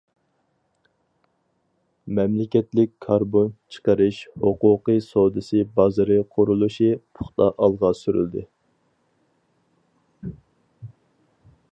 [2.19, 8.45] مەملىكەتلىك كاربون چىقىرىش ھوقۇقى سودىسى بازىرى قۇرۇلۇشى پۇختا ئالغا سۈرۈلدى.